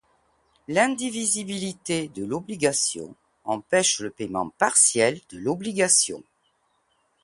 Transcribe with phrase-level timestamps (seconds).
[0.67, 6.23] L'indivisibilité de l'obligation empêche le paiement partiel de l'obligation.